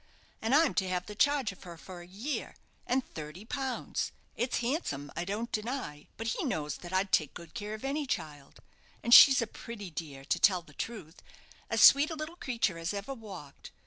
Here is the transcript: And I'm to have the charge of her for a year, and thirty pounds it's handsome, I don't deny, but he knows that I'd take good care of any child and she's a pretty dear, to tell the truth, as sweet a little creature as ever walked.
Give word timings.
And 0.41 0.55
I'm 0.55 0.73
to 0.81 0.89
have 0.89 1.05
the 1.05 1.13
charge 1.13 1.51
of 1.51 1.61
her 1.61 1.77
for 1.77 2.01
a 2.01 2.07
year, 2.07 2.55
and 2.87 3.05
thirty 3.13 3.45
pounds 3.45 4.11
it's 4.35 4.57
handsome, 4.57 5.11
I 5.15 5.25
don't 5.25 5.51
deny, 5.51 6.07
but 6.17 6.29
he 6.29 6.43
knows 6.43 6.77
that 6.77 6.91
I'd 6.91 7.11
take 7.11 7.35
good 7.35 7.53
care 7.53 7.75
of 7.75 7.85
any 7.85 8.07
child 8.07 8.61
and 9.03 9.13
she's 9.13 9.43
a 9.43 9.45
pretty 9.45 9.91
dear, 9.91 10.25
to 10.25 10.39
tell 10.39 10.63
the 10.63 10.73
truth, 10.73 11.21
as 11.69 11.81
sweet 11.83 12.09
a 12.09 12.15
little 12.15 12.35
creature 12.37 12.79
as 12.79 12.95
ever 12.95 13.13
walked. 13.13 13.69